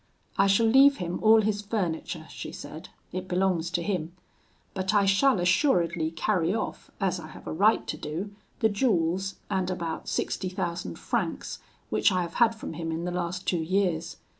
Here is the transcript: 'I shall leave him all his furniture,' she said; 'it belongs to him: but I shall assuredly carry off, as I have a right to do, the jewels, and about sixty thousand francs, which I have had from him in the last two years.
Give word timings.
'I 0.39 0.47
shall 0.47 0.65
leave 0.65 0.97
him 0.97 1.19
all 1.21 1.41
his 1.41 1.61
furniture,' 1.61 2.25
she 2.27 2.51
said; 2.51 2.89
'it 3.11 3.27
belongs 3.27 3.69
to 3.69 3.83
him: 3.83 4.13
but 4.73 4.95
I 4.95 5.05
shall 5.05 5.39
assuredly 5.39 6.09
carry 6.09 6.55
off, 6.55 6.89
as 6.99 7.19
I 7.19 7.27
have 7.27 7.45
a 7.45 7.53
right 7.53 7.85
to 7.85 7.97
do, 7.97 8.33
the 8.61 8.69
jewels, 8.69 9.35
and 9.51 9.69
about 9.69 10.07
sixty 10.07 10.49
thousand 10.49 10.97
francs, 10.97 11.59
which 11.91 12.11
I 12.11 12.23
have 12.23 12.33
had 12.41 12.55
from 12.55 12.73
him 12.73 12.91
in 12.91 13.05
the 13.05 13.11
last 13.11 13.45
two 13.45 13.59
years. 13.61 14.17